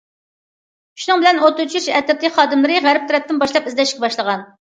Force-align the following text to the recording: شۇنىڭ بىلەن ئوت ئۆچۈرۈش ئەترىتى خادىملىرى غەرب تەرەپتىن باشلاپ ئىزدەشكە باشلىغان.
شۇنىڭ 1.01 1.19
بىلەن 1.23 1.41
ئوت 1.41 1.61
ئۆچۈرۈش 1.63 1.85
ئەترىتى 1.97 2.31
خادىملىرى 2.39 2.79
غەرب 2.87 3.05
تەرەپتىن 3.13 3.43
باشلاپ 3.45 3.69
ئىزدەشكە 3.73 4.03
باشلىغان. 4.07 4.43